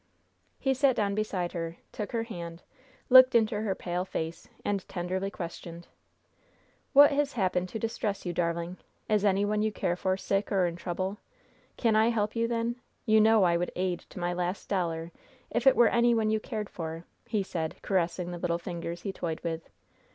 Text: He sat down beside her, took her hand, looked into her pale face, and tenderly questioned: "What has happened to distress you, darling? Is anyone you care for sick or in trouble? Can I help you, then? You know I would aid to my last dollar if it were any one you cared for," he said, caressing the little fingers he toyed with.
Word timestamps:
He 0.57 0.73
sat 0.73 0.95
down 0.95 1.13
beside 1.13 1.51
her, 1.51 1.77
took 1.91 2.11
her 2.11 2.23
hand, 2.23 2.63
looked 3.09 3.35
into 3.35 3.61
her 3.61 3.75
pale 3.75 4.03
face, 4.03 4.49
and 4.65 4.83
tenderly 4.89 5.29
questioned: 5.29 5.87
"What 6.91 7.11
has 7.11 7.33
happened 7.33 7.69
to 7.69 7.77
distress 7.77 8.25
you, 8.25 8.33
darling? 8.33 8.77
Is 9.07 9.23
anyone 9.23 9.61
you 9.61 9.71
care 9.71 9.95
for 9.95 10.17
sick 10.17 10.51
or 10.51 10.65
in 10.65 10.75
trouble? 10.75 11.19
Can 11.77 11.95
I 11.95 12.09
help 12.09 12.35
you, 12.35 12.47
then? 12.47 12.77
You 13.05 13.21
know 13.21 13.43
I 13.43 13.57
would 13.57 13.71
aid 13.75 13.99
to 14.09 14.17
my 14.17 14.33
last 14.33 14.67
dollar 14.67 15.11
if 15.51 15.67
it 15.67 15.75
were 15.75 15.89
any 15.89 16.15
one 16.15 16.31
you 16.31 16.39
cared 16.39 16.71
for," 16.71 17.05
he 17.27 17.43
said, 17.43 17.75
caressing 17.83 18.31
the 18.31 18.39
little 18.39 18.57
fingers 18.57 19.03
he 19.03 19.13
toyed 19.13 19.41
with. 19.43 19.69